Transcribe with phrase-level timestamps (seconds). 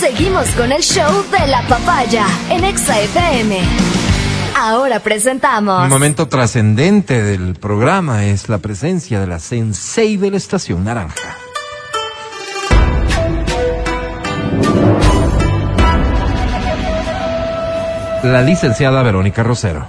[0.00, 3.60] Seguimos con el show de la papaya en Exa FM.
[4.56, 5.84] Ahora presentamos.
[5.84, 11.36] Un momento trascendente del programa es la presencia de la sensei de la estación naranja.
[18.22, 19.86] La licenciada Verónica Rosero.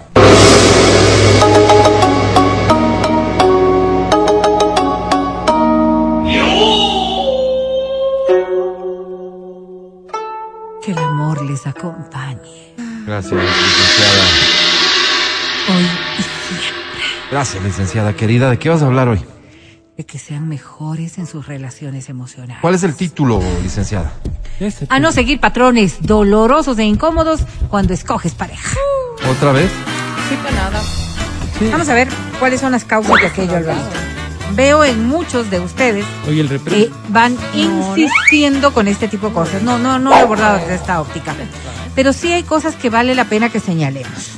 [11.31, 12.75] Amor les acompañe.
[13.05, 14.23] Gracias, licenciada.
[15.69, 15.83] Hoy
[16.17, 17.03] y siempre.
[17.31, 18.49] Gracias, licenciada querida.
[18.49, 19.23] ¿De qué vas a hablar hoy?
[19.97, 22.61] De que sean mejores en sus relaciones emocionales.
[22.61, 24.13] ¿Cuál es el título, licenciada?
[24.89, 28.77] A no seguir patrones dolorosos e incómodos cuando escoges pareja.
[29.29, 29.71] ¿Otra vez?
[30.29, 30.81] Sí, para nada.
[31.71, 32.07] Vamos a ver
[32.39, 34.10] cuáles son las causas de aquello, Alvarito.
[34.53, 36.75] Veo en muchos de ustedes Oye, el repre...
[36.75, 39.61] que van insistiendo con este tipo de cosas.
[39.61, 41.35] No, no, no lo he abordado desde esta óptica.
[41.95, 44.31] Pero sí hay cosas que vale la pena que señalemos.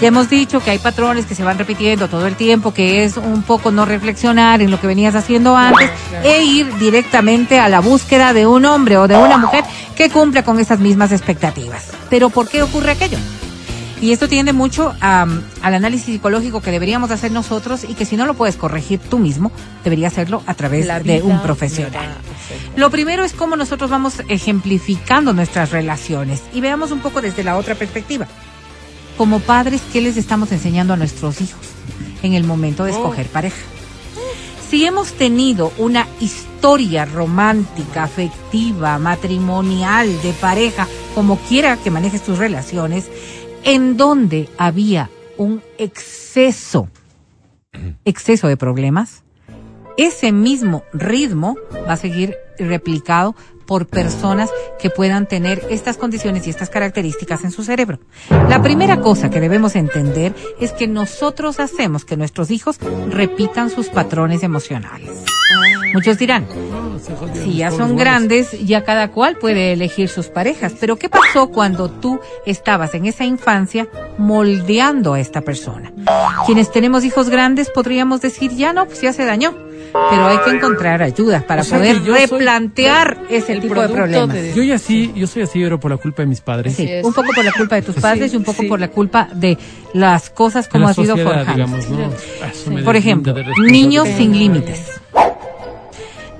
[0.00, 3.18] Ya hemos dicho que hay patrones que se van repitiendo todo el tiempo, que es
[3.18, 5.90] un poco no reflexionar en lo que venías haciendo antes
[6.24, 9.62] e ir directamente a la búsqueda de un hombre o de una mujer
[9.96, 11.88] que cumpla con esas mismas expectativas.
[12.08, 13.18] Pero ¿por qué ocurre aquello?
[14.00, 15.26] Y esto tiende mucho a,
[15.60, 19.18] al análisis psicológico que deberíamos hacer nosotros y que si no lo puedes corregir tú
[19.18, 19.52] mismo,
[19.84, 22.08] deberías hacerlo a través de un profesional.
[22.76, 27.58] Lo primero es cómo nosotros vamos ejemplificando nuestras relaciones y veamos un poco desde la
[27.58, 28.26] otra perspectiva.
[29.18, 31.66] Como padres, ¿qué les estamos enseñando a nuestros hijos
[32.22, 33.60] en el momento de escoger pareja?
[34.70, 42.38] Si hemos tenido una historia romántica, afectiva, matrimonial, de pareja, como quiera que manejes tus
[42.38, 43.10] relaciones,
[43.64, 46.88] en donde había un exceso,
[48.04, 49.22] exceso de problemas,
[49.96, 53.34] ese mismo ritmo va a seguir replicado
[53.66, 58.00] por personas que puedan tener estas condiciones y estas características en su cerebro.
[58.48, 62.78] La primera cosa que debemos entender es que nosotros hacemos que nuestros hijos
[63.10, 65.24] repitan sus patrones emocionales.
[65.94, 66.46] Muchos dirán,
[67.42, 70.74] si ya son grandes, ya cada cual puede elegir sus parejas.
[70.80, 73.88] Pero ¿qué pasó cuando tú estabas en esa infancia
[74.18, 75.92] moldeando a esta persona?
[76.46, 79.54] Quienes tenemos hijos grandes podríamos decir, ya no, pues ya se dañó.
[79.92, 83.88] Pero hay que encontrar ayuda para O sea poder soy replantear ese el tipo de
[83.88, 84.32] problemas.
[84.36, 86.76] de- Yo ya sí, yo soy así, pero por la culpa de mis padres.
[86.76, 88.68] Sí, un poco por la culpa de tus padres y un poco sí.
[88.68, 89.58] por la culpa de
[89.92, 91.52] las cosas como la has ido sociedad, forjando.
[91.54, 92.04] digamos, ¿no?
[92.40, 93.34] Ah, eso me Por ejemplo,
[93.68, 94.99] niños sin límites.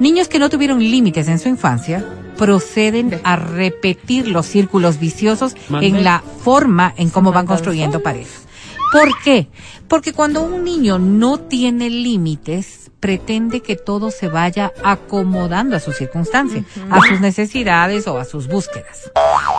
[0.01, 2.03] Niños que no tuvieron límites en su infancia
[2.39, 8.47] proceden a repetir los círculos viciosos en la forma en cómo van construyendo parejas.
[8.93, 9.49] ¿Por qué?
[9.89, 15.93] Porque cuando un niño no tiene límites, pretende que todo se vaya acomodando a su
[15.93, 19.13] circunstancia, a sus necesidades o a sus búsquedas.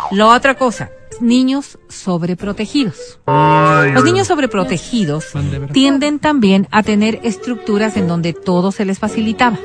[0.09, 3.19] La otra cosa, niños sobreprotegidos.
[3.27, 5.27] Los niños sobreprotegidos
[5.71, 9.59] tienden también a tener estructuras en donde todo se les facilitaba.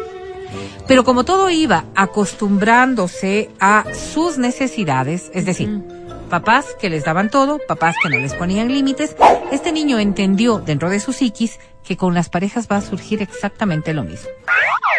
[0.87, 5.83] Pero como todo iba acostumbrándose a sus necesidades, es decir,
[6.31, 9.17] papás que les daban todo, papás que no les ponían límites,
[9.53, 13.95] este niño entendió dentro de su psiquis que con las parejas va a surgir exactamente
[13.95, 14.29] lo mismo.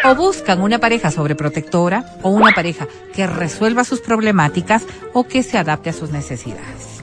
[0.04, 5.58] O buscan una pareja sobreprotectora o una pareja que resuelva sus problemáticas o que se
[5.58, 7.02] adapte a sus necesidades.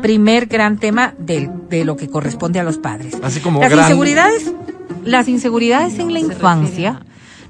[0.00, 3.14] Primer gran tema de, de lo que corresponde a los padres.
[3.22, 4.52] Así como las gran- inseguridades,
[5.04, 7.00] las inseguridades en la infancia.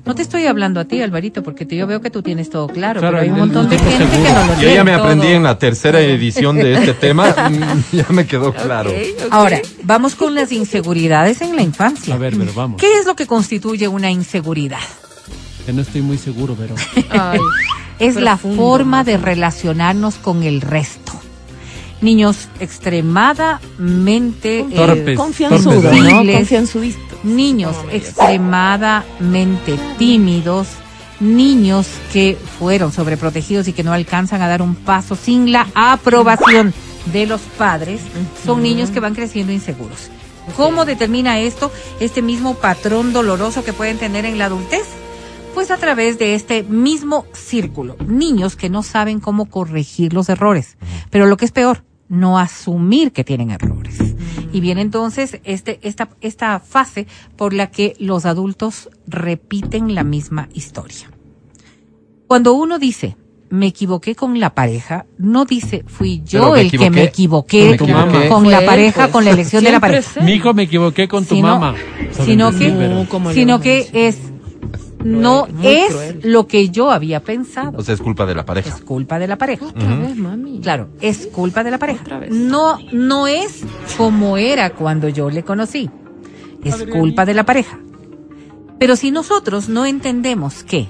[0.06, 2.68] No te estoy hablando a ti, Alvarito, porque te- yo veo que tú tienes todo
[2.68, 4.22] claro, Claro, pero hay un montón de gente seguro.
[4.22, 5.02] que no lo Yo tiene ya me todo.
[5.02, 7.34] aprendí en la tercera edición de este tema,
[7.92, 8.90] ya me quedó claro.
[9.30, 12.14] Ahora, vamos con las inseguridades en la infancia.
[12.14, 12.80] A ver, pero vamos.
[12.80, 14.78] ¿Qué es lo que constituye una inseguridad?
[15.66, 16.76] Que no estoy muy seguro, pero.
[17.10, 17.40] Ay,
[17.98, 21.12] Es la forma de relacionarnos con el resto.
[22.00, 25.16] Niños extremadamente eh, Torpes.
[25.18, 26.10] confianzudo, Torpes, ¿no?
[26.22, 26.96] Torpes.
[27.26, 30.68] Niños extremadamente tímidos,
[31.18, 36.72] niños que fueron sobreprotegidos y que no alcanzan a dar un paso sin la aprobación
[37.12, 38.00] de los padres,
[38.44, 40.10] son niños que van creciendo inseguros.
[40.56, 44.86] ¿Cómo determina esto este mismo patrón doloroso que pueden tener en la adultez?
[45.52, 47.96] Pues a través de este mismo círculo.
[48.06, 50.76] Niños que no saben cómo corregir los errores.
[51.10, 54.05] Pero lo que es peor, no asumir que tienen errores.
[54.56, 57.06] Y viene entonces este, esta, esta fase
[57.36, 61.10] por la que los adultos repiten la misma historia.
[62.26, 63.18] Cuando uno dice,
[63.50, 68.50] me equivoqué con la pareja, no dice, fui yo el que me equivoqué equivoqué con
[68.50, 69.12] la él, pareja, pues.
[69.12, 70.22] con la elección de la pareja.
[70.22, 71.74] Mi hijo me equivoqué con tu Sino- mamá.
[72.24, 74.32] Sino decir, que- pero- ¿Cómo le sino que decir?
[75.14, 76.20] Es no es cruel.
[76.24, 77.78] lo que yo había pensado.
[77.78, 78.78] O sea, es culpa de la Es pareja.
[78.84, 79.66] culpa de la pareja.
[79.66, 80.60] Otra vez, mami.
[80.60, 82.02] Claro, es culpa de la pareja.
[82.02, 82.30] Otra vez.
[82.30, 83.62] No, no es
[83.96, 85.90] como era cuando yo le conocí.
[86.64, 87.78] Es culpa de la pareja.
[88.78, 90.88] Pero si nosotros no entendemos que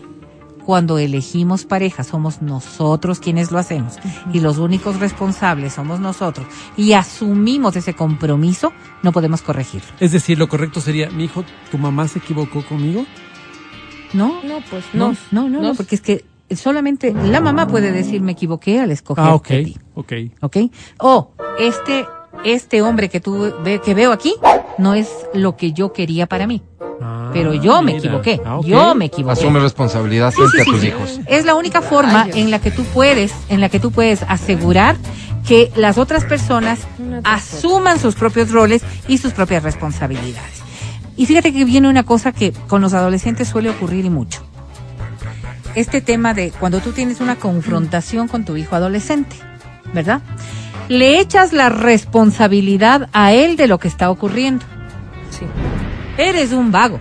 [0.65, 3.99] cuando elegimos pareja somos nosotros quienes lo hacemos
[4.33, 6.45] y los únicos responsables somos nosotros
[6.77, 8.73] y asumimos ese compromiso,
[9.05, 9.87] no podemos corregirlo.
[10.01, 13.07] Es decir, lo correcto sería, mi hijo, ¿tu mamá se equivocó conmigo?
[14.17, 14.43] ¿No?
[14.43, 15.17] No, pues No, no.
[15.31, 16.25] no, no, no, porque es que
[16.55, 19.77] solamente la mamá puede decir me equivoqué al escoger Ah, ok, a ti.
[19.95, 20.13] ok.
[20.41, 20.57] ¿ok?
[20.99, 22.07] O este,
[22.45, 24.35] este hombre que tú ve, que veo aquí
[24.79, 26.63] no es lo que yo quería para mí,
[27.01, 29.33] Ah, pero yo me equivoqué, Ah, yo me equivoqué.
[29.41, 30.87] Asume responsabilidad Sí, frente sí, a sí, tus sí.
[30.89, 31.21] hijos.
[31.27, 34.97] Es la única forma en la que tú puedes, en la que tú puedes asegurar
[35.47, 36.81] que las otras personas
[37.25, 40.62] asuman sus propios roles y sus propias responsabilidades.
[41.17, 44.43] Y fíjate que viene una cosa que con los adolescentes suele ocurrir y mucho.
[45.75, 49.37] Este tema de cuando tú tienes una confrontación con tu hijo adolescente,
[49.93, 50.21] ¿verdad?
[50.89, 54.65] Le echas la responsabilidad a él de lo que está ocurriendo.
[55.31, 55.47] Sí.
[56.19, 56.99] Eres un vago.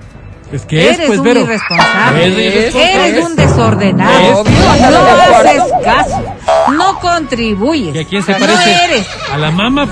[0.51, 2.25] Es que es, Eres pues, un irresponsable.
[2.25, 3.09] Es irresponsable.
[3.09, 4.43] Eres un desordenado.
[4.43, 4.51] Es.
[4.81, 4.99] No
[5.35, 6.23] haces caso.
[6.73, 7.95] No contribuyes.
[7.95, 8.85] ¿Y a quién se no parece?
[8.85, 9.07] eres.
[9.31, 9.87] A la mamá.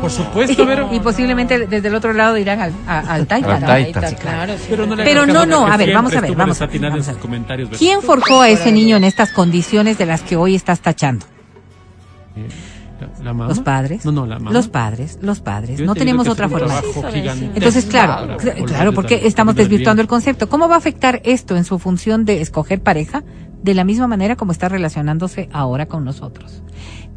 [0.00, 0.88] Por supuesto, Vero.
[0.92, 3.66] Y posiblemente desde el otro lado dirán al, a- al Taita, Al ¿no?
[3.66, 4.14] Taita.
[4.16, 4.52] Claro.
[4.58, 4.66] sí.
[4.70, 7.08] Pero no, le Pero no, no, a ver, vamos a ver, vamos a ver, vamos
[7.08, 7.20] a ver.
[7.20, 7.70] comentarios.
[7.78, 11.26] ¿Quién forjó a ese niño en estas condiciones de las que hoy estás tachando?
[13.00, 13.48] ¿La, la mamá?
[13.48, 14.04] Los padres.
[14.04, 14.50] No, no, la mamá.
[14.52, 15.78] Los padres, los padres.
[15.78, 16.80] Yo No tenemos otra forma.
[17.54, 20.48] Entonces, claro, para claro, porque estamos desvirtuando el concepto.
[20.48, 23.22] ¿Cómo va a afectar esto en su función de escoger pareja?
[23.62, 26.62] De la misma manera como está relacionándose ahora con nosotros.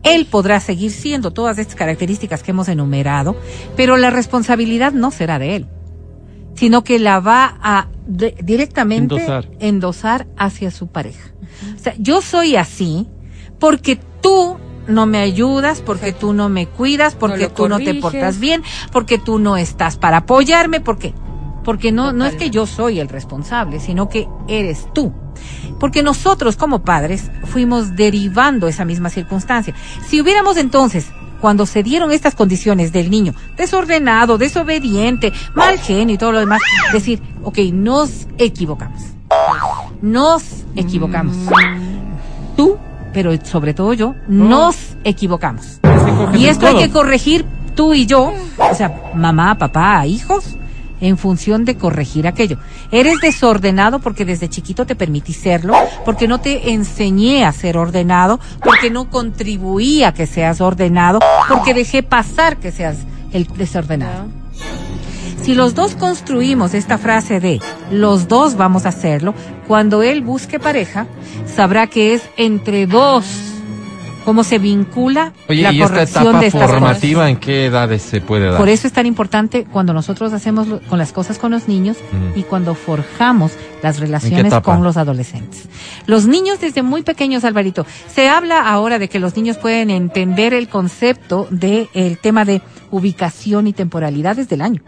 [0.03, 3.35] Él podrá seguir siendo todas estas características que hemos enumerado,
[3.75, 5.67] pero la responsabilidad no será de él,
[6.55, 9.47] sino que la va a de- directamente Endosar.
[9.59, 11.29] endosar hacia su pareja.
[11.75, 13.07] O sea, yo soy así
[13.59, 14.57] porque tú
[14.87, 19.19] no me ayudas, porque tú no me cuidas, porque tú no te portas bien, porque
[19.19, 21.13] tú no estás para apoyarme, porque
[21.63, 25.13] porque no no es que yo soy el responsable, sino que eres tú.
[25.79, 29.73] Porque nosotros como padres fuimos derivando esa misma circunstancia.
[30.05, 31.07] Si hubiéramos entonces
[31.41, 36.61] cuando se dieron estas condiciones del niño, desordenado, desobediente, mal genio y todo lo demás,
[36.93, 39.01] decir, ok, nos equivocamos.
[40.01, 40.43] Nos
[40.75, 41.35] equivocamos.
[42.55, 42.77] Tú,
[43.11, 45.79] pero sobre todo yo, nos equivocamos.
[46.35, 50.55] Y esto hay que corregir tú y yo, o sea, mamá, papá, hijos,
[51.01, 52.57] en función de corregir aquello.
[52.91, 55.73] Eres desordenado porque desde chiquito te permití serlo,
[56.05, 61.19] porque no te enseñé a ser ordenado, porque no contribuí a que seas ordenado,
[61.49, 62.97] porque dejé pasar que seas
[63.33, 64.27] el desordenado.
[65.41, 67.59] Si los dos construimos esta frase de
[67.89, 69.33] los dos vamos a hacerlo,
[69.67, 71.07] cuando él busque pareja,
[71.47, 73.50] sabrá que es entre dos
[74.31, 76.79] cómo se vincula Oye, la ¿y esta corrección etapa de estas cosas.
[76.79, 78.57] formativa en qué edades se puede dar?
[78.57, 81.97] Por eso es tan importante cuando nosotros hacemos lo- con las cosas con los niños
[82.13, 82.39] Mm.
[82.39, 83.51] y cuando forjamos
[83.83, 85.63] las ¿En relaciones con los adolescentes.
[86.05, 90.53] Los niños desde muy pequeños, Alvarito, se habla ahora de que los niños pueden entender
[90.53, 91.89] el concepto del
[92.21, 94.81] tema de ubicación y temporalidad desde el año.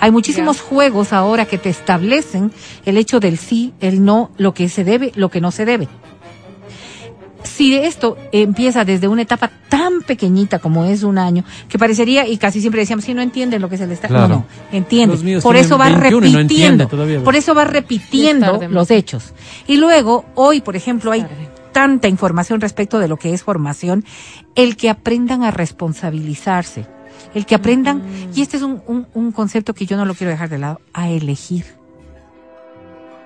[0.00, 2.50] Hay muchísimos juegos ahora que te establecen
[2.84, 5.86] el hecho del sí, el no, lo que se debe, lo que no se debe
[7.42, 12.36] si esto empieza desde una etapa tan pequeñita como es un año, que parecería, y
[12.38, 14.08] casi siempre decíamos, si no entienden lo que se le está...
[14.08, 14.28] Claro.
[14.28, 15.40] No, no, entiende.
[15.40, 16.86] Por eso va 21 y no entiende repitiendo.
[16.88, 17.22] todavía.
[17.24, 19.32] por eso va repitiendo los hechos.
[19.66, 21.26] Y luego, hoy, por ejemplo, hay
[21.72, 24.04] tanta información respecto de lo que es formación,
[24.56, 26.86] el que aprendan a responsabilizarse,
[27.34, 28.30] el que aprendan, Mm.
[28.38, 30.80] y este es un, un- un concepto que yo no lo quiero dejar de lado,
[30.92, 31.64] a elegir.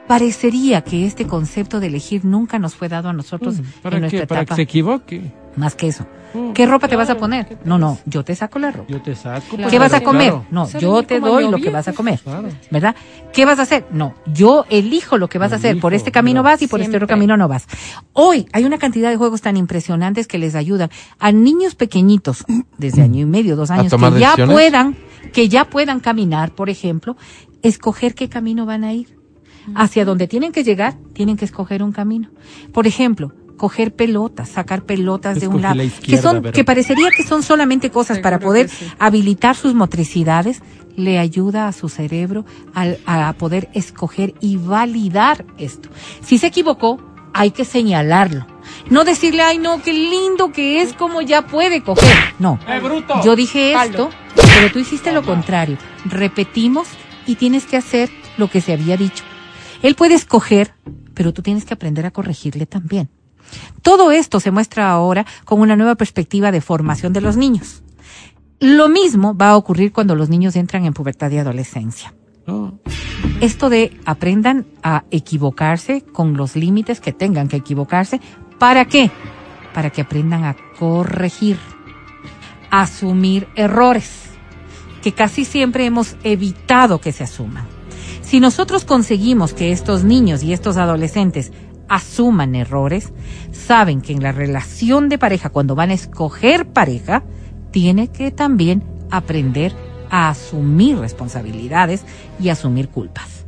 [0.06, 4.00] Parecería que este concepto de elegir nunca nos fue dado a nosotros Mm, ¿Para en
[4.02, 4.26] nuestra qué?
[4.26, 4.56] Para que etapa.
[4.56, 5.32] se equivoque.
[5.56, 6.04] Más que eso.
[6.34, 7.46] Oh, ¿Qué ropa te vas a poner?
[7.46, 8.90] ¿qué No, no, yo te saco la ropa.
[8.90, 9.54] Yo te saco.
[9.56, 9.70] Claro.
[9.70, 10.30] ¿Qué vas a comer?
[10.30, 10.46] claro.
[10.50, 12.18] No, Ser yo te doy lo que vas a comer.
[12.18, 12.48] Claro.
[12.72, 12.96] ¿Verdad?
[13.32, 13.86] ¿Qué vas a hacer?
[13.92, 15.78] No, yo elijo lo que vas a hacer.
[15.78, 17.66] Por este camino vas y por este otro camino no vas.
[18.12, 22.44] Hoy hay una cantidad de juegos tan impresionantes que les ayudan a niños pequeñitos,
[22.78, 24.96] desde año y medio, dos años, que ya puedan,
[25.32, 27.16] que ya puedan caminar, por ejemplo,
[27.62, 29.16] escoger qué camino van a ir.
[29.74, 32.28] Hacia donde tienen que llegar, tienen que escoger un camino.
[32.72, 37.22] Por ejemplo, coger pelotas, sacar pelotas de un lado, la que son, que parecería que
[37.22, 38.86] son solamente cosas para poder sí.
[38.98, 40.60] habilitar sus motricidades,
[40.96, 42.44] le ayuda a su cerebro
[42.74, 45.88] al- a, poder escoger y validar esto.
[46.20, 47.00] Si se equivocó,
[47.32, 48.46] hay que señalarlo.
[48.90, 52.16] No decirle, ay no, qué lindo que es, como ya puede coger.
[52.38, 52.58] No.
[53.24, 55.76] Yo dije esto, pero tú hiciste lo contrario.
[56.04, 56.88] Repetimos
[57.26, 59.24] y tienes que hacer lo que se había dicho.
[59.84, 60.72] Él puede escoger,
[61.12, 63.10] pero tú tienes que aprender a corregirle también.
[63.82, 67.82] Todo esto se muestra ahora con una nueva perspectiva de formación de los niños.
[68.60, 72.14] Lo mismo va a ocurrir cuando los niños entran en pubertad y adolescencia.
[72.46, 72.78] No.
[73.42, 78.22] Esto de aprendan a equivocarse con los límites que tengan que equivocarse.
[78.58, 79.10] ¿Para qué?
[79.74, 81.58] Para que aprendan a corregir,
[82.70, 84.30] a asumir errores,
[85.02, 87.73] que casi siempre hemos evitado que se asuman.
[88.34, 91.52] Si nosotros conseguimos que estos niños y estos adolescentes
[91.88, 93.12] asuman errores,
[93.52, 97.22] saben que en la relación de pareja, cuando van a escoger pareja,
[97.70, 99.72] tiene que también aprender
[100.10, 102.02] a asumir responsabilidades
[102.40, 103.46] y asumir culpas.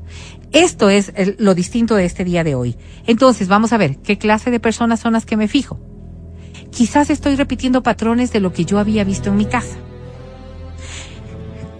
[0.52, 2.76] Esto es lo distinto de este día de hoy.
[3.08, 5.80] Entonces, vamos a ver, ¿qué clase de personas son las que me fijo?
[6.70, 9.78] Quizás estoy repitiendo patrones de lo que yo había visto en mi casa.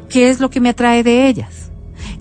[0.08, 1.65] ¿Qué es lo que me atrae de ellas?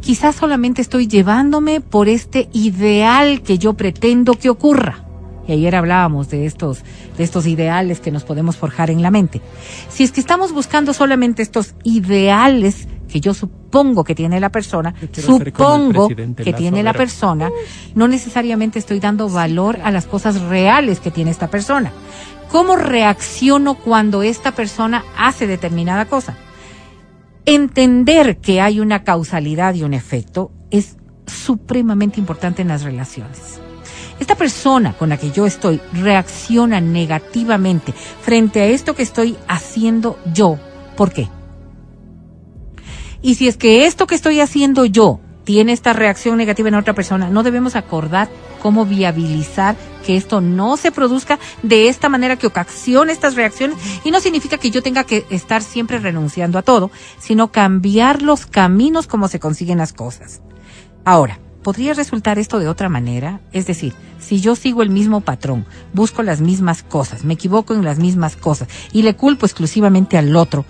[0.05, 5.03] Quizás solamente estoy llevándome por este ideal que yo pretendo que ocurra.
[5.47, 6.83] Y ayer hablábamos de estos,
[7.17, 9.41] de estos ideales que nos podemos forjar en la mente.
[9.89, 14.93] Si es que estamos buscando solamente estos ideales que yo supongo que tiene la persona,
[15.12, 17.50] supongo que Lazo tiene la persona,
[17.95, 21.91] no necesariamente estoy dando valor a las cosas reales que tiene esta persona.
[22.51, 26.38] ¿Cómo reacciono cuando esta persona hace determinada cosa?
[27.45, 30.97] Entender que hay una causalidad y un efecto es
[31.27, 33.59] supremamente importante en las relaciones.
[34.19, 40.17] Esta persona con la que yo estoy reacciona negativamente frente a esto que estoy haciendo
[40.33, 40.57] yo.
[40.95, 41.27] ¿Por qué?
[43.21, 46.93] Y si es que esto que estoy haciendo yo tiene esta reacción negativa en otra
[46.93, 48.27] persona, no debemos acordar
[48.61, 49.75] cómo viabilizar
[50.05, 54.57] que esto no se produzca de esta manera que ocasione estas reacciones y no significa
[54.57, 59.39] que yo tenga que estar siempre renunciando a todo, sino cambiar los caminos como se
[59.39, 60.41] consiguen las cosas.
[61.05, 63.39] Ahora, ¿podría resultar esto de otra manera?
[63.51, 67.83] Es decir, si yo sigo el mismo patrón, busco las mismas cosas, me equivoco en
[67.83, 70.65] las mismas cosas y le culpo exclusivamente al otro,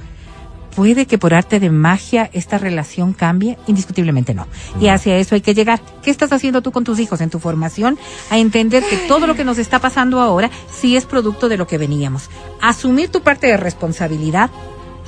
[0.75, 3.58] ¿Puede que por arte de magia esta relación cambie?
[3.67, 4.46] Indiscutiblemente no.
[4.82, 5.79] Y hacia eso hay que llegar.
[6.03, 7.98] ¿Qué estás haciendo tú con tus hijos en tu formación?
[8.29, 11.65] A entender que todo lo que nos está pasando ahora sí es producto de lo
[11.65, 12.29] que veníamos.
[12.62, 14.50] Asumir tu parte de responsabilidad,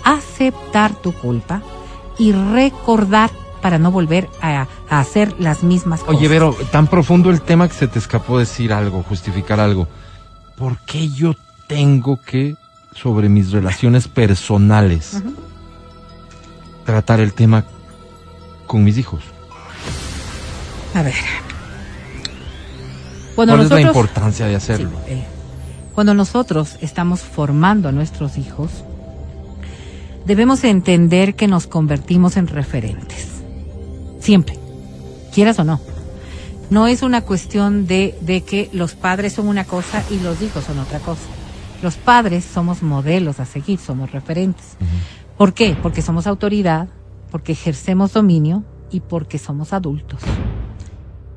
[0.05, 1.61] aceptar tu culpa
[2.17, 3.29] y recordar
[3.61, 6.15] para no volver a, a hacer las mismas cosas.
[6.15, 9.87] Oye, Vero, tan profundo el tema que se te escapó decir algo, justificar algo.
[10.55, 11.35] ¿Por qué yo
[11.67, 12.55] tengo que,
[12.93, 15.21] sobre mis relaciones personales,
[16.87, 17.65] tratar el tema
[18.65, 19.21] con mis hijos?
[20.95, 21.13] A ver.
[23.35, 24.89] Cuando ¿Cuál es la nosotros- importancia de hacerlo?
[25.05, 25.25] Sí, eh,
[25.93, 28.69] cuando nosotros estamos formando a nuestros hijos,
[30.25, 33.27] debemos entender que nos convertimos en referentes.
[34.21, 34.57] Siempre,
[35.33, 35.79] quieras o no.
[36.69, 40.63] No es una cuestión de, de que los padres son una cosa y los hijos
[40.65, 41.21] son otra cosa.
[41.81, 44.65] Los padres somos modelos a seguir, somos referentes.
[45.37, 45.77] ¿Por qué?
[45.81, 46.89] Porque somos autoridad,
[47.29, 50.21] porque ejercemos dominio y porque somos adultos.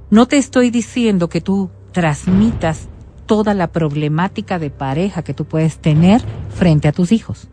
[0.08, 2.88] No te estoy diciendo que tú transmitas
[3.26, 7.48] toda la problemática de pareja que tú puedes tener frente a tus hijos,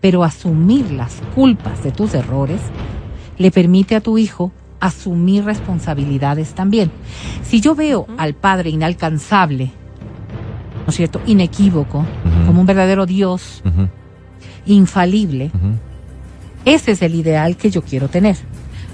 [0.00, 2.62] pero asumir las culpas de tus errores
[3.36, 6.90] le permite a tu hijo asumir responsabilidades también.
[7.44, 9.70] Si yo veo al padre inalcanzable,
[10.86, 12.06] ¿no es cierto?, inequívoco,
[12.46, 13.88] como un verdadero Dios, Ujú,
[14.66, 15.89] infalible, ujú.
[16.64, 18.36] Ese es el ideal que yo quiero tener.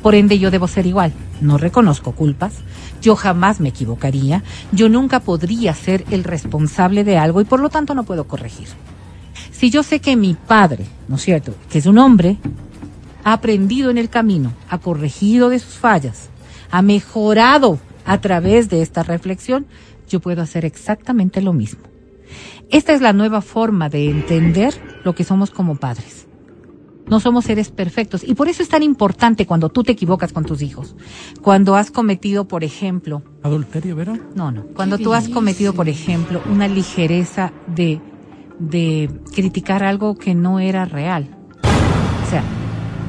[0.03, 1.13] Por ende, yo debo ser igual.
[1.41, 2.55] No reconozco culpas.
[3.03, 4.43] Yo jamás me equivocaría.
[4.73, 8.69] Yo nunca podría ser el responsable de algo y por lo tanto no puedo corregir.
[9.51, 12.37] Si yo sé que mi padre, ¿no es cierto?, que es un hombre,
[13.25, 16.29] ha aprendido en el camino, ha corregido de sus fallas,
[16.71, 19.67] ha mejorado a través de esta reflexión,
[20.09, 21.81] yo puedo hacer exactamente lo mismo.
[22.71, 26.26] Esta es la nueva forma de entender lo que somos como padres.
[27.09, 30.45] No somos seres perfectos y por eso es tan importante cuando tú te equivocas con
[30.45, 30.97] tus hijos.
[31.41, 34.19] Cuando has cometido, por ejemplo, ¿Adulterio, Vero?
[34.35, 38.01] no, no, cuando tú has cometido, por ejemplo, una ligereza de,
[38.59, 41.29] de criticar algo que no era real.
[41.63, 42.43] O sea,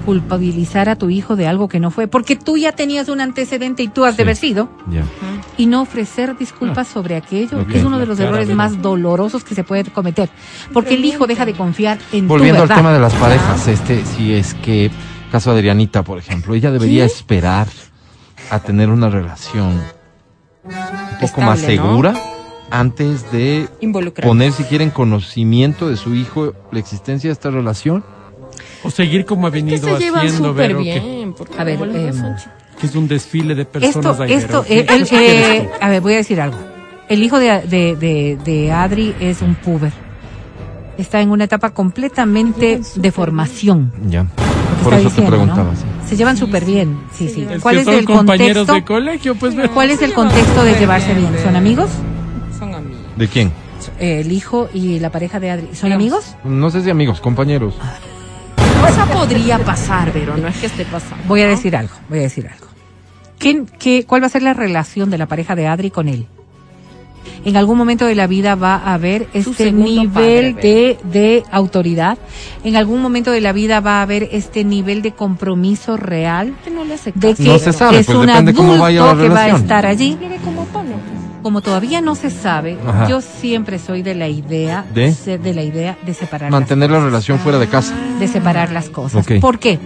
[0.05, 3.83] culpabilizar a tu hijo de algo que no fue, porque tú ya tenías un antecedente
[3.83, 5.03] y tú has de haber sido, Ya.
[5.57, 9.55] Y no ofrecer disculpas sobre aquello, que es uno de los errores más dolorosos que
[9.55, 10.29] se puede cometer,
[10.73, 14.05] porque el hijo deja de confiar en Volviendo tu al tema de las parejas, este,
[14.05, 14.91] si es que,
[15.31, 17.67] caso de Adrianita, por ejemplo, ella debería esperar
[18.49, 19.81] a tener una relación
[20.63, 22.13] un poco más segura
[22.69, 24.27] antes de Involucrar.
[24.27, 28.03] poner, si quieren, conocimiento de su hijo la existencia de esta relación.
[28.83, 31.35] O seguir como ha que venido se haciendo, que- bien.
[31.57, 32.11] A ver, son que
[32.85, 36.39] es un desfile de Esto, personas esto, eh, el- eh, a ver, voy a decir
[36.39, 36.57] algo.
[37.09, 39.91] El hijo de, de, de, de Adri es un puber.
[40.97, 43.91] Está en una etapa completamente de formación.
[44.07, 44.25] Ya.
[44.83, 45.63] Por eso te preguntaba.
[45.71, 45.75] ¿no?
[45.75, 45.85] sí.
[46.09, 46.97] Se llevan súper bien.
[47.13, 47.47] Sí, sí.
[47.49, 48.73] Es ¿Cuál que es son el compañeros contexto?
[48.73, 49.55] de colegio, pues.
[49.73, 51.29] ¿Cuál es el contexto de llevarse bien?
[51.43, 51.89] ¿Son amigos?
[52.57, 52.97] Son amigos.
[53.15, 53.51] ¿De quién?
[53.99, 55.69] El hijo y la pareja de Adri.
[55.73, 56.35] ¿Son amigos?
[56.43, 57.75] No sé si amigos, compañeros.
[58.81, 61.23] Cosa podría pasar, pero no es que esté pasando.
[61.27, 62.66] Voy a decir algo, voy a decir algo.
[63.39, 66.27] ¿Qué, qué, cuál va a ser la relación de la pareja de Adri con él?
[67.45, 72.17] En algún momento de la vida va a haber este nivel padre, de, de autoridad.
[72.63, 76.71] En algún momento de la vida va a haber este nivel de compromiso real Que
[76.71, 77.43] no le hace de caso.
[77.43, 79.49] que No se sabe, es pues, un depende adulto cómo vaya la que va a
[79.49, 80.17] estar allí.
[80.19, 81.16] Mire como palo.
[81.47, 83.07] Como todavía no se sabe, Ajá.
[83.07, 85.13] yo siempre soy de la idea ¿De?
[85.13, 87.93] se- de la idea de separar Mantener las la relación fuera de casa.
[88.19, 89.25] de separar las cosas.
[89.39, 89.79] ¿Por qué?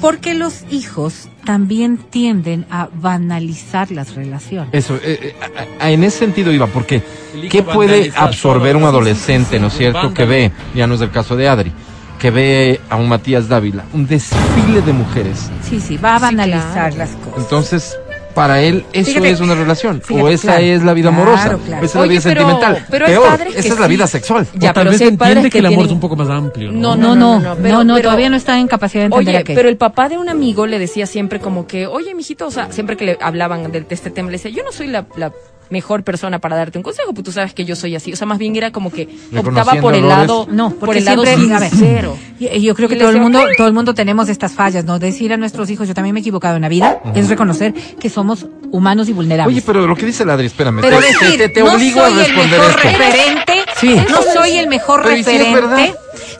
[0.00, 4.68] Porque los hijos también tienden a banalizar las relaciones.
[4.72, 5.34] Eso, eh,
[5.80, 7.02] eh, en ese sentido iba, porque
[7.50, 10.14] ¿qué puede absorber un adolescente, ¿no es cierto?
[10.14, 11.72] Que ve, ya no es el caso de Adri,
[12.20, 15.50] que ve a un Matías Dávila, un desfile de mujeres.
[15.68, 16.96] Sí, sí, va a Sí, banalizar claro.
[16.96, 17.38] las cosas.
[17.42, 17.96] Entonces,
[18.34, 20.00] para él, eso Fíjate, es una relación.
[20.02, 21.58] fíjate, o esa claro, es la vida claro, amorosa.
[21.64, 21.82] claro.
[21.82, 22.86] O esa es la vida sentimental.
[22.90, 23.90] pero Peor, esa es la sí.
[23.90, 24.46] vida sexual.
[24.54, 26.28] Ya, o tal pero vez entiende que, que el amor tienen- es un poco más
[26.30, 26.72] amplio.
[26.72, 29.42] No, No, no, no, no, pero- no, pero- todavía no está en capacidad de entender
[29.44, 32.50] Oye, pero el papá de un amigo le decía siempre como que, oye, mijito, o
[32.50, 35.06] sea, siempre que le hablaban de, de este tema, le decía, yo no soy la,
[35.16, 35.32] la
[35.72, 38.12] mejor persona para darte un consejo, pues tú sabes que yo soy así.
[38.12, 40.46] O sea, más bien era como que optaba por el lado.
[40.50, 42.16] No, por porque el lado siempre- a ver, sincero.
[42.38, 44.84] Y- y Yo creo que Y todo el mundo, todo el mundo tenemos estas fallas,
[44.84, 44.98] ¿no?
[44.98, 48.08] Decir a nuestros hijos, yo también me he equivocado en la vida, es reconocer que
[48.10, 49.56] somos humanos y vulnerables.
[49.56, 50.80] Oye, pero lo que dice la Adri, espérame.
[50.80, 52.88] Pero te, decir, te- te no obligo a soy el responder mejor esto.
[52.88, 53.96] referente, Sí.
[54.10, 55.94] no soy el mejor Pero ¿y si es referente.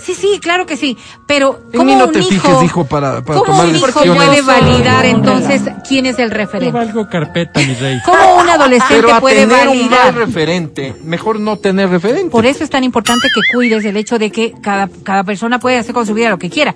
[0.04, 0.97] Sí, sí, claro que sí.
[1.26, 3.76] Pero En ¿cómo mí no un te hijo, fijes, hijo, para, para ¿cómo tomar un
[3.76, 6.73] hijo puede validar entonces quién es el Yo referente?
[6.73, 7.99] valgo carpeta, mi rey.
[8.04, 10.14] ¿Cómo un adolescente Pero a puede tener un mal validar?
[10.16, 12.30] referente, mejor no tener referente.
[12.30, 15.78] Por eso es tan importante que cuides el hecho de que cada, cada persona puede
[15.78, 16.75] hacer con su vida lo que quiera.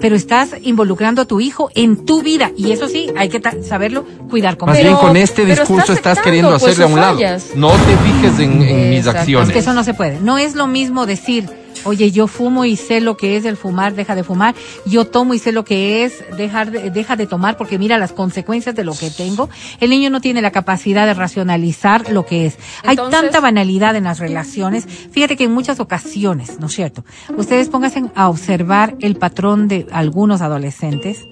[0.00, 2.50] Pero estás involucrando a tu hijo en tu vida.
[2.56, 6.24] Y eso sí, hay que saberlo cuidar con Más bien con este discurso está estás
[6.24, 7.20] queriendo pues, hacerle a un lado.
[7.54, 9.48] No te fijes en, en mis acciones.
[9.48, 10.18] Es que eso no se puede.
[10.20, 11.48] No es lo mismo decir,
[11.84, 14.54] oye, yo fumo y sé lo que es el fumar, deja de fumar.
[14.86, 18.12] Yo tomo y sé lo que es dejar de, deja de tomar porque mira las
[18.12, 19.48] consecuencias de lo que tengo.
[19.80, 22.58] El niño no tiene la capacidad de racionalizar lo que es.
[22.84, 24.86] Hay tanta banalidad en las relaciones.
[24.86, 27.04] Fíjate que en muchas ocasiones, ¿no es cierto?
[27.36, 31.24] Ustedes pónganse a observar el patrón de algunos adolescentes,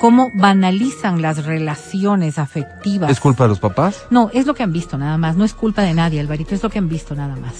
[0.00, 3.10] cómo banalizan las relaciones afectivas.
[3.10, 4.06] ¿Es culpa de los papás?
[4.10, 5.36] No, es lo que han visto nada más.
[5.36, 6.54] No es culpa de nadie, Alvarito.
[6.54, 7.54] Es lo que han visto nada más.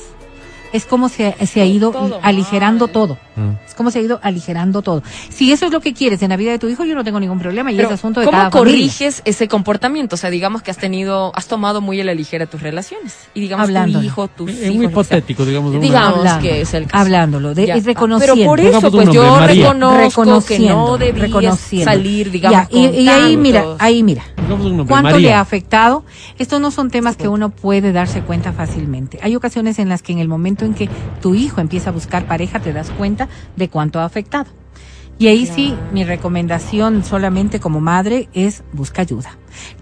[0.72, 2.92] Es como se, se ha ido Todo aligerando mal.
[2.92, 3.18] todo.
[3.36, 3.50] Mm.
[3.66, 5.02] Es como se ha ido aligerando todo.
[5.30, 7.20] Si eso es lo que quieres en la vida de tu hijo, yo no tengo
[7.20, 8.72] ningún problema y Pero, es asunto de ¿Cómo cada familia.
[8.78, 10.14] corriges ese comportamiento?
[10.14, 13.14] O sea, digamos que has tenido, has tomado muy a la ligera tus relaciones.
[13.34, 14.00] Y digamos Hablándolo.
[14.00, 14.76] tu hijo, tus Es hijos.
[14.76, 15.70] muy hipotético, digamos.
[15.72, 16.96] una- Digamos Hablando, que es el caso.
[16.98, 18.34] hablándolo, de, es reconociendo.
[18.34, 19.24] Pero por eso, pues yo
[19.74, 21.90] nombre, reconozco que no debías reconociendo.
[21.92, 23.36] salir, digamos, Ya, y, con y ahí tantos.
[23.38, 24.24] mira, ahí mira.
[24.36, 25.28] Digamos un nombre, ¿Cuánto María.
[25.28, 26.04] le ha afectado?
[26.38, 29.18] Estos no son temas que uno puede darse cuenta fácilmente.
[29.22, 30.88] Hay ocasiones en las que en el momento en que
[31.20, 34.46] tu hijo empieza a buscar pareja te das cuenta de cuánto ha afectado.
[35.18, 39.30] Y ahí sí, mi recomendación solamente como madre es busca ayuda.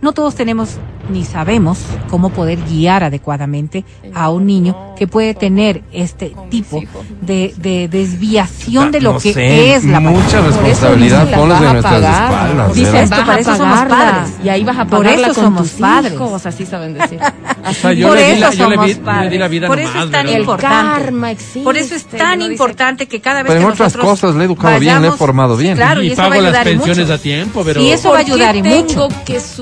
[0.02, 0.76] No todos tenemos
[1.10, 1.78] ni sabemos
[2.10, 3.84] cómo poder guiar adecuadamente
[4.14, 6.82] a un niño que puede tener este tipo
[7.20, 11.82] de, de desviación de lo No que sé, es la Mucha responsabilidad vas a nuestras
[11.82, 12.24] pagar.
[12.24, 12.76] espaldas.
[12.76, 13.02] ¿verdad?
[13.02, 14.32] esto, para eso somos padres.
[14.44, 16.12] Y ahí vas a Por pagarla eso con somos tus padres.
[16.14, 17.20] hijos, así saben decir.
[17.68, 19.04] O sea, yo Por le di eso la, yo le somos vi- yo le di
[19.04, 19.40] padres.
[19.40, 21.02] la vida Por eso nomás, es tan importante.
[21.02, 23.96] karma existe, Por eso es tan dice- importante que cada vez Pero en que otras
[23.96, 25.76] cosas le he educado bien, le he formado bien.
[25.76, 27.12] Claro, y, y eso va a pago las pensiones mucho.
[27.14, 27.80] a tiempo, pero...
[27.80, 29.08] Y eso va a ¿Por ayudar y mucho.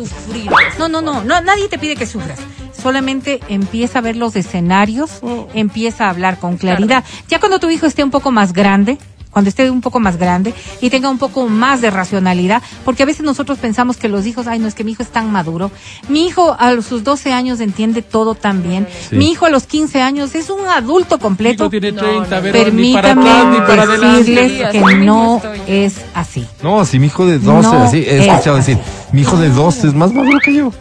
[0.07, 0.51] Sufrir?
[0.79, 2.39] No, no, no, no, nadie te pide que sufras.
[2.81, 5.49] Solamente empieza a ver los escenarios, Oh.
[5.55, 7.05] empieza a hablar con claridad.
[7.29, 8.99] Ya cuando tu hijo esté un poco más grande,
[9.31, 13.07] cuando esté un poco más grande y tenga un poco más de racionalidad, porque a
[13.07, 15.73] veces nosotros pensamos que los hijos, ay, no es que mi hijo es tan maduro.
[16.09, 18.87] Mi hijo a sus 12 años entiende todo tan bien.
[19.11, 19.17] Sí.
[19.17, 21.65] Mi hijo a los 15 años es un adulto completo.
[21.65, 24.19] Hijo tiene No, 30, no, pero ni para Permítame atrás ni para adelante.
[24.19, 26.47] decirles Sí, que no es así.
[26.63, 28.77] No, si mi hijo de 12, No así, he es escuchado así.
[29.15, 30.73] Mi hijo de 12 es más maduro que yo.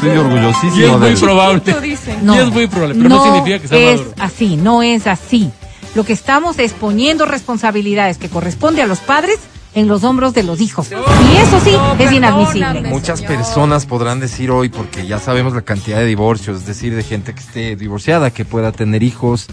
[0.00, 1.18] Soy Y es orgullosísimo de muy él.
[1.18, 1.62] probable.
[1.82, 2.24] Dicen.
[2.24, 4.14] No, Y es muy probable, pero no, significa que sea es maduro.
[4.20, 5.50] así, no es así.
[5.96, 9.38] Lo que estamos es poniendo responsabilidades que corresponde a los padres
[9.74, 10.88] en los hombros de los hijos.
[10.92, 12.82] Y eso sí no, es inadmisible.
[12.82, 13.36] Muchas señor.
[13.36, 17.34] personas podrán decir hoy, porque ya sabemos la cantidad de divorcios, es decir, de gente
[17.34, 19.46] que esté divorciada, que pueda tener hijos,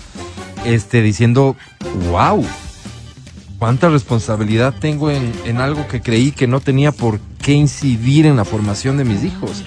[0.63, 1.55] este, diciendo,
[2.11, 2.45] wow,
[3.57, 7.19] cuánta responsabilidad tengo en, en algo que creí que no tenía por
[7.53, 9.63] incidir en la formación de mis hijos.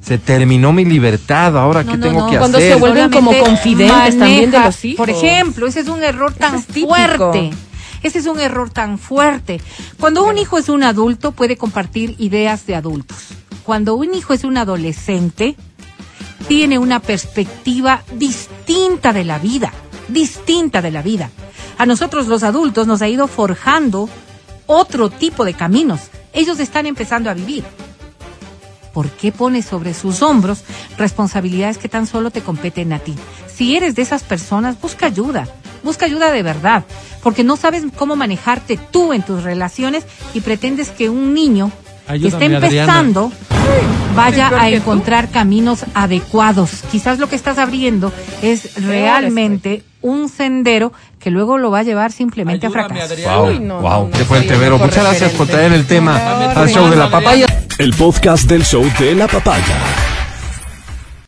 [0.00, 2.30] Se terminó mi libertad, ahora No, qué no, tengo no.
[2.30, 2.74] que Cuando hacer.
[2.74, 4.98] se vuelven como confidentes también de los hijos.
[4.98, 7.50] Por ejemplo, ese es un error tan es fuerte.
[8.02, 9.60] Ese es un error tan fuerte.
[9.98, 13.16] Cuando un hijo es un adulto, puede compartir ideas de adultos.
[13.64, 15.56] Cuando un hijo es un adolescente,
[16.46, 19.72] tiene una perspectiva distinta de la vida,
[20.08, 21.30] distinta de la vida.
[21.78, 24.08] A nosotros los adultos nos ha ido forjando
[24.66, 26.00] otro tipo de caminos.
[26.36, 27.64] Ellos están empezando a vivir.
[28.92, 30.62] ¿Por qué pones sobre sus hombros
[30.96, 33.14] responsabilidades que tan solo te competen a ti?
[33.52, 35.48] Si eres de esas personas, busca ayuda,
[35.82, 36.84] busca ayuda de verdad,
[37.22, 41.72] porque no sabes cómo manejarte tú en tus relaciones y pretendes que un niño
[42.06, 42.56] que Adriana.
[42.56, 43.32] empezando
[44.14, 44.74] vaya a tú.
[44.74, 46.82] encontrar caminos adecuados.
[46.90, 52.12] Quizás lo que estás abriendo es realmente un sendero que luego lo va a llevar
[52.12, 52.70] simplemente a.
[52.70, 53.36] Adriana.
[53.36, 54.72] Wow, Uy, no, wow, no, no, qué fuerte, soy el Vero.
[54.74, 57.46] mejor Muchas gracias por traer el tema al show de la papaya.
[57.78, 60.15] El podcast del show de la papaya.